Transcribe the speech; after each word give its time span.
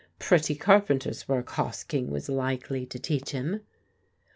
Pretty 0.17 0.55
carpenter's 0.55 1.27
work 1.27 1.49
Hosking 1.49 2.07
was 2.07 2.27
likely 2.27 2.87
to 2.87 2.97
teach 2.97 3.33
him! 3.33 3.61